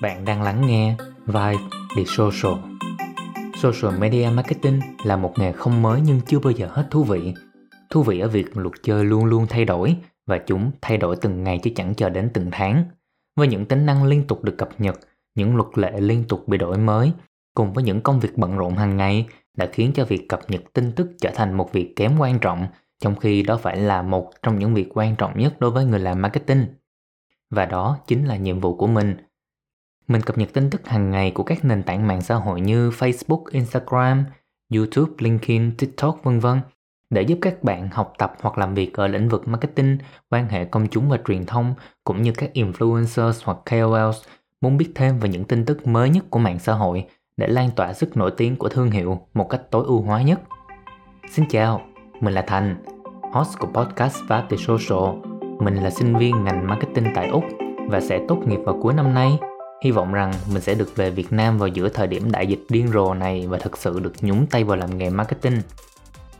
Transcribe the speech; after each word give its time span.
Bạn 0.00 0.24
đang 0.24 0.42
lắng 0.42 0.66
nghe 0.66 0.96
Vibe 1.26 1.62
The 1.96 2.04
Social. 2.06 2.54
Social 3.54 3.98
Media 3.98 4.28
Marketing 4.34 4.80
là 5.04 5.16
một 5.16 5.32
nghề 5.38 5.52
không 5.52 5.82
mới 5.82 6.00
nhưng 6.00 6.20
chưa 6.26 6.38
bao 6.38 6.50
giờ 6.50 6.68
hết 6.70 6.86
thú 6.90 7.04
vị. 7.04 7.34
Thú 7.90 8.02
vị 8.02 8.20
ở 8.20 8.28
việc 8.28 8.56
luật 8.56 8.74
chơi 8.82 9.04
luôn 9.04 9.24
luôn 9.24 9.46
thay 9.48 9.64
đổi 9.64 9.96
và 10.26 10.38
chúng 10.38 10.70
thay 10.80 10.96
đổi 10.96 11.16
từng 11.16 11.44
ngày 11.44 11.58
chứ 11.58 11.70
chẳng 11.76 11.94
chờ 11.94 12.08
đến 12.08 12.30
từng 12.34 12.48
tháng. 12.52 12.84
Với 13.36 13.48
những 13.48 13.64
tính 13.64 13.86
năng 13.86 14.04
liên 14.04 14.26
tục 14.26 14.44
được 14.44 14.58
cập 14.58 14.68
nhật, 14.78 15.00
những 15.34 15.56
luật 15.56 15.68
lệ 15.78 16.00
liên 16.00 16.24
tục 16.28 16.48
bị 16.48 16.58
đổi 16.58 16.78
mới, 16.78 17.12
cùng 17.54 17.72
với 17.72 17.84
những 17.84 18.00
công 18.00 18.20
việc 18.20 18.38
bận 18.38 18.56
rộn 18.56 18.76
hàng 18.76 18.96
ngày 18.96 19.26
đã 19.56 19.68
khiến 19.72 19.92
cho 19.94 20.04
việc 20.04 20.28
cập 20.28 20.40
nhật 20.48 20.62
tin 20.72 20.92
tức 20.92 21.10
trở 21.20 21.30
thành 21.34 21.54
một 21.54 21.72
việc 21.72 21.96
kém 21.96 22.18
quan 22.18 22.38
trọng, 22.38 22.66
trong 23.02 23.16
khi 23.16 23.42
đó 23.42 23.56
phải 23.56 23.76
là 23.76 24.02
một 24.02 24.30
trong 24.42 24.58
những 24.58 24.74
việc 24.74 24.88
quan 24.94 25.16
trọng 25.16 25.38
nhất 25.38 25.60
đối 25.60 25.70
với 25.70 25.84
người 25.84 26.00
làm 26.00 26.22
marketing. 26.22 26.66
Và 27.50 27.66
đó 27.66 27.98
chính 28.06 28.24
là 28.24 28.36
nhiệm 28.36 28.60
vụ 28.60 28.76
của 28.76 28.86
mình– 28.86 29.16
mình 30.10 30.22
cập 30.22 30.38
nhật 30.38 30.48
tin 30.52 30.70
tức 30.70 30.88
hàng 30.88 31.10
ngày 31.10 31.30
của 31.30 31.42
các 31.42 31.64
nền 31.64 31.82
tảng 31.82 32.06
mạng 32.06 32.20
xã 32.20 32.34
hội 32.34 32.60
như 32.60 32.90
Facebook, 32.90 33.42
Instagram, 33.50 34.24
YouTube, 34.74 35.12
LinkedIn, 35.18 35.76
TikTok 35.76 36.24
vân 36.24 36.40
vân 36.40 36.60
để 37.10 37.22
giúp 37.22 37.38
các 37.40 37.62
bạn 37.62 37.88
học 37.92 38.12
tập 38.18 38.34
hoặc 38.40 38.58
làm 38.58 38.74
việc 38.74 38.94
ở 38.94 39.06
lĩnh 39.06 39.28
vực 39.28 39.48
marketing, 39.48 39.98
quan 40.30 40.48
hệ 40.48 40.64
công 40.64 40.88
chúng 40.88 41.08
và 41.08 41.18
truyền 41.26 41.46
thông 41.46 41.74
cũng 42.04 42.22
như 42.22 42.32
các 42.32 42.50
influencers 42.54 43.40
hoặc 43.44 43.58
KOLs 43.70 44.16
muốn 44.60 44.76
biết 44.76 44.92
thêm 44.94 45.18
về 45.18 45.28
những 45.28 45.44
tin 45.44 45.64
tức 45.64 45.86
mới 45.86 46.10
nhất 46.10 46.24
của 46.30 46.38
mạng 46.38 46.58
xã 46.58 46.72
hội 46.72 47.06
để 47.36 47.48
lan 47.48 47.70
tỏa 47.76 47.92
sức 47.92 48.16
nổi 48.16 48.30
tiếng 48.36 48.56
của 48.56 48.68
thương 48.68 48.90
hiệu 48.90 49.20
một 49.34 49.48
cách 49.50 49.70
tối 49.70 49.84
ưu 49.86 50.00
hóa 50.00 50.22
nhất. 50.22 50.40
Xin 51.30 51.44
chào, 51.48 51.80
mình 52.20 52.34
là 52.34 52.42
Thành, 52.42 52.76
host 53.32 53.58
của 53.58 53.68
podcast 53.74 54.16
Pháp 54.28 54.46
The 54.50 54.56
Social. 54.56 55.20
Mình 55.58 55.74
là 55.74 55.90
sinh 55.90 56.16
viên 56.16 56.44
ngành 56.44 56.66
marketing 56.66 57.06
tại 57.14 57.28
Úc 57.28 57.44
và 57.88 58.00
sẽ 58.00 58.20
tốt 58.28 58.38
nghiệp 58.46 58.60
vào 58.64 58.78
cuối 58.82 58.94
năm 58.94 59.14
nay 59.14 59.38
Hy 59.82 59.90
vọng 59.90 60.12
rằng 60.12 60.32
mình 60.52 60.62
sẽ 60.62 60.74
được 60.74 60.96
về 60.96 61.10
Việt 61.10 61.32
Nam 61.32 61.58
vào 61.58 61.68
giữa 61.68 61.88
thời 61.88 62.06
điểm 62.06 62.32
đại 62.32 62.46
dịch 62.46 62.60
điên 62.68 62.88
rồ 62.92 63.14
này 63.14 63.46
và 63.46 63.58
thực 63.58 63.78
sự 63.78 64.00
được 64.00 64.12
nhúng 64.20 64.46
tay 64.46 64.64
vào 64.64 64.76
làm 64.76 64.98
nghề 64.98 65.10
marketing. 65.10 65.60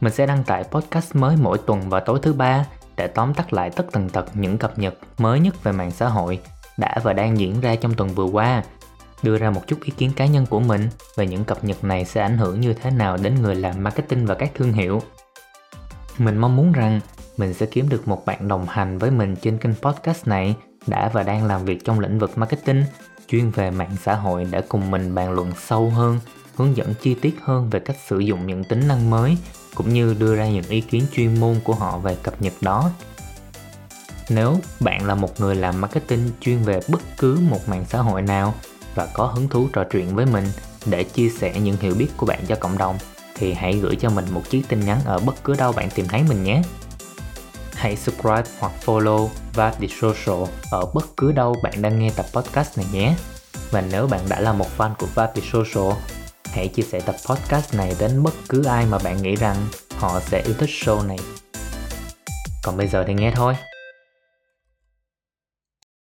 Mình 0.00 0.12
sẽ 0.12 0.26
đăng 0.26 0.44
tải 0.44 0.64
podcast 0.64 1.16
mới 1.16 1.36
mỗi 1.36 1.58
tuần 1.58 1.88
vào 1.88 2.00
tối 2.00 2.18
thứ 2.22 2.32
ba 2.32 2.66
để 2.96 3.06
tóm 3.06 3.34
tắt 3.34 3.52
lại 3.52 3.70
tất 3.70 3.86
tần 3.92 4.08
tật 4.08 4.26
những 4.34 4.58
cập 4.58 4.78
nhật 4.78 4.94
mới 5.18 5.40
nhất 5.40 5.64
về 5.64 5.72
mạng 5.72 5.90
xã 5.90 6.08
hội 6.08 6.40
đã 6.78 6.96
và 7.02 7.12
đang 7.12 7.38
diễn 7.38 7.60
ra 7.60 7.76
trong 7.76 7.94
tuần 7.94 8.08
vừa 8.08 8.24
qua. 8.24 8.62
Đưa 9.22 9.38
ra 9.38 9.50
một 9.50 9.62
chút 9.66 9.82
ý 9.82 9.92
kiến 9.96 10.10
cá 10.16 10.26
nhân 10.26 10.46
của 10.46 10.60
mình 10.60 10.88
về 11.16 11.26
những 11.26 11.44
cập 11.44 11.64
nhật 11.64 11.84
này 11.84 12.04
sẽ 12.04 12.22
ảnh 12.22 12.38
hưởng 12.38 12.60
như 12.60 12.72
thế 12.72 12.90
nào 12.90 13.16
đến 13.16 13.34
người 13.42 13.54
làm 13.54 13.82
marketing 13.82 14.26
và 14.26 14.34
các 14.34 14.50
thương 14.54 14.72
hiệu. 14.72 15.02
Mình 16.18 16.36
mong 16.38 16.56
muốn 16.56 16.72
rằng 16.72 17.00
mình 17.36 17.54
sẽ 17.54 17.66
kiếm 17.66 17.88
được 17.88 18.08
một 18.08 18.26
bạn 18.26 18.48
đồng 18.48 18.66
hành 18.68 18.98
với 18.98 19.10
mình 19.10 19.36
trên 19.36 19.58
kênh 19.58 19.74
podcast 19.74 20.28
này 20.28 20.56
đã 20.86 21.10
và 21.12 21.22
đang 21.22 21.46
làm 21.46 21.64
việc 21.64 21.84
trong 21.84 22.00
lĩnh 22.00 22.18
vực 22.18 22.38
marketing 22.38 22.84
chuyên 23.28 23.50
về 23.50 23.70
mạng 23.70 23.96
xã 24.04 24.14
hội 24.14 24.44
đã 24.44 24.62
cùng 24.68 24.90
mình 24.90 25.14
bàn 25.14 25.32
luận 25.32 25.52
sâu 25.66 25.90
hơn, 25.90 26.20
hướng 26.56 26.76
dẫn 26.76 26.94
chi 27.02 27.14
tiết 27.14 27.36
hơn 27.42 27.70
về 27.70 27.80
cách 27.80 27.96
sử 28.08 28.18
dụng 28.18 28.46
những 28.46 28.64
tính 28.64 28.88
năng 28.88 29.10
mới 29.10 29.36
cũng 29.74 29.94
như 29.94 30.14
đưa 30.18 30.36
ra 30.36 30.48
những 30.48 30.68
ý 30.68 30.80
kiến 30.80 31.06
chuyên 31.12 31.40
môn 31.40 31.60
của 31.64 31.74
họ 31.74 31.98
về 31.98 32.16
cập 32.22 32.42
nhật 32.42 32.52
đó. 32.60 32.90
Nếu 34.30 34.58
bạn 34.80 35.06
là 35.06 35.14
một 35.14 35.40
người 35.40 35.54
làm 35.54 35.80
marketing 35.80 36.30
chuyên 36.40 36.62
về 36.62 36.80
bất 36.88 37.00
cứ 37.18 37.38
một 37.50 37.68
mạng 37.68 37.84
xã 37.88 37.98
hội 37.98 38.22
nào 38.22 38.54
và 38.94 39.08
có 39.12 39.26
hứng 39.26 39.48
thú 39.48 39.68
trò 39.72 39.84
chuyện 39.90 40.14
với 40.14 40.26
mình 40.26 40.44
để 40.86 41.04
chia 41.04 41.28
sẻ 41.28 41.60
những 41.60 41.76
hiểu 41.80 41.94
biết 41.94 42.08
của 42.16 42.26
bạn 42.26 42.40
cho 42.48 42.56
cộng 42.60 42.78
đồng 42.78 42.98
thì 43.34 43.52
hãy 43.52 43.72
gửi 43.72 43.96
cho 43.96 44.10
mình 44.10 44.24
một 44.30 44.42
chiếc 44.50 44.62
tin 44.68 44.80
nhắn 44.80 45.00
ở 45.04 45.18
bất 45.18 45.44
cứ 45.44 45.54
đâu 45.54 45.72
bạn 45.72 45.88
tìm 45.94 46.08
thấy 46.08 46.22
mình 46.28 46.44
nhé 46.44 46.62
hãy 47.78 47.96
subscribe 47.96 48.50
hoặc 48.58 48.72
follow 48.84 49.28
và 49.54 49.70
The 49.70 49.86
Social 49.86 50.44
ở 50.70 50.86
bất 50.94 51.16
cứ 51.16 51.32
đâu 51.32 51.56
bạn 51.62 51.82
đang 51.82 51.98
nghe 51.98 52.10
tập 52.16 52.26
podcast 52.32 52.78
này 52.78 52.86
nhé. 52.92 53.14
Và 53.70 53.80
nếu 53.80 54.06
bạn 54.06 54.20
đã 54.28 54.40
là 54.40 54.52
một 54.52 54.66
fan 54.78 54.94
của 54.98 55.06
Vibe 55.06 55.32
The 55.34 55.42
Social, 55.52 55.92
hãy 56.44 56.68
chia 56.68 56.82
sẻ 56.82 57.00
tập 57.00 57.16
podcast 57.28 57.74
này 57.74 57.94
đến 57.98 58.22
bất 58.22 58.34
cứ 58.48 58.64
ai 58.64 58.86
mà 58.86 58.98
bạn 58.98 59.22
nghĩ 59.22 59.36
rằng 59.36 59.56
họ 59.98 60.20
sẽ 60.20 60.42
yêu 60.42 60.54
thích 60.58 60.70
show 60.70 61.06
này. 61.06 61.18
Còn 62.62 62.76
bây 62.76 62.88
giờ 62.88 63.04
thì 63.06 63.14
nghe 63.14 63.32
thôi. 63.36 63.54